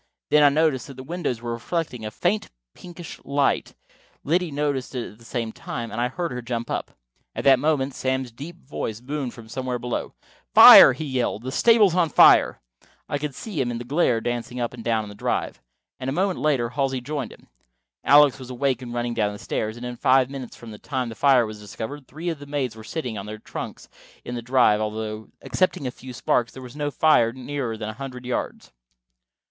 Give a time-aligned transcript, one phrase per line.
[0.31, 3.75] Then I noticed that the windows were reflecting a faint pinkish light,
[4.23, 6.93] Liddy noticed it at the same time, and I heard her jump up.
[7.35, 10.15] At that moment Sam's deep voice boomed from somewhere just below.
[10.55, 11.43] "Fire!" he yelled.
[11.43, 12.59] "The stable's on fire!"
[13.07, 15.61] I could see him in the glare dancing up and down on the drive,
[15.99, 17.45] and a moment later Halsey joined him.
[18.03, 21.09] Alex was awake and running down the stairs, and in five minutes from the time
[21.09, 23.87] the fire was discovered, three of the maids were sitting on their trunks
[24.25, 27.93] in the drive, although, excepting a few sparks, there was no fire nearer than a
[27.93, 28.71] hundred yards.